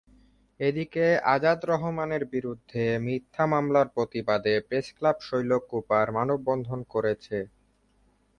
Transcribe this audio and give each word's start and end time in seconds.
এদিকে 0.59 1.05
আজাদ 1.33 1.59
রহমানের 1.65 2.23
বিরুদ্ধে 2.33 2.83
মিথ্যা 3.05 3.43
মামলার 3.47 3.87
প্রতিবাদে 3.89 4.53
প্রেসক্লাব 4.67 5.15
শৈলকুপা 5.21 5.99
মানববন্ধন 6.09 6.79
করেছে। 6.93 7.37